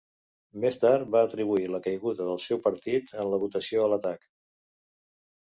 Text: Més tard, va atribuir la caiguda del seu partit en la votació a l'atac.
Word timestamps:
Més 0.61 0.77
tard, 0.83 1.03
va 1.15 1.21
atribuir 1.27 1.67
la 1.73 1.81
caiguda 1.89 2.25
del 2.31 2.41
seu 2.47 2.63
partit 2.65 3.15
en 3.25 3.31
la 3.35 3.41
votació 3.45 3.85
a 3.85 3.93
l'atac. 3.95 4.27